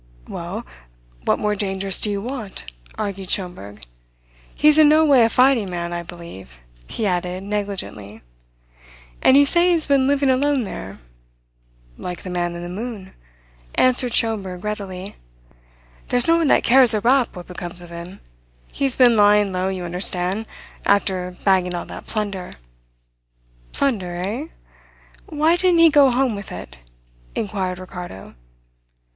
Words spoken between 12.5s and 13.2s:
in the moon,"